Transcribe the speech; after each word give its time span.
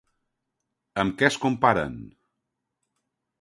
Amb 1.03 1.15
què 1.19 1.27
es 1.27 1.37
comparen? 1.43 2.01